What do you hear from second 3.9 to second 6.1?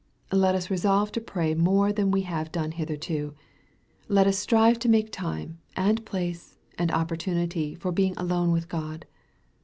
Let us strive to make time, and